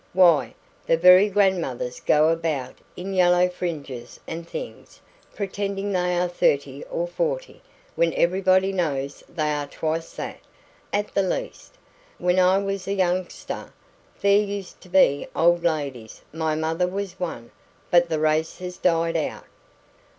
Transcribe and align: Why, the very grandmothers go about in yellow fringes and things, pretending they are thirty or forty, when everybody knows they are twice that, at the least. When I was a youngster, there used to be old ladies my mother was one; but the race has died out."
Why, 0.13 0.55
the 0.87 0.97
very 0.97 1.29
grandmothers 1.29 1.99
go 1.99 2.29
about 2.29 2.73
in 2.97 3.13
yellow 3.13 3.47
fringes 3.49 4.19
and 4.25 4.49
things, 4.49 4.99
pretending 5.35 5.91
they 5.91 6.17
are 6.17 6.27
thirty 6.27 6.83
or 6.85 7.05
forty, 7.07 7.61
when 7.93 8.11
everybody 8.15 8.71
knows 8.73 9.23
they 9.29 9.51
are 9.51 9.67
twice 9.67 10.11
that, 10.13 10.39
at 10.91 11.13
the 11.13 11.21
least. 11.21 11.75
When 12.17 12.39
I 12.39 12.57
was 12.57 12.87
a 12.87 12.93
youngster, 12.93 13.71
there 14.21 14.39
used 14.41 14.81
to 14.81 14.89
be 14.89 15.27
old 15.35 15.63
ladies 15.63 16.23
my 16.33 16.55
mother 16.55 16.87
was 16.87 17.19
one; 17.19 17.51
but 17.91 18.09
the 18.09 18.17
race 18.17 18.57
has 18.57 18.77
died 18.77 19.15
out." 19.15 19.45